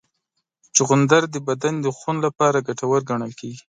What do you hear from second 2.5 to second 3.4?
ګټور ګڼل